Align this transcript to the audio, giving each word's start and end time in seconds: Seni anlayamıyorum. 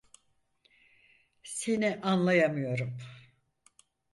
Seni 1.43 1.99
anlayamıyorum. 2.01 2.97